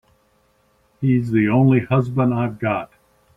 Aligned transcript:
He's 0.99 1.29
the 1.29 1.47
only 1.49 1.81
husband 1.81 2.33
I've 2.33 2.57
got. 2.57 2.91